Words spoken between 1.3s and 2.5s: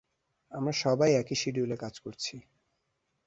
শিডিউলে কাজ করছি।